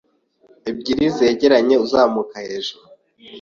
ebyiri 0.69 1.05
zegeranye 1.17 1.75
uzamuka 1.85 2.35
hejuru 2.47 2.85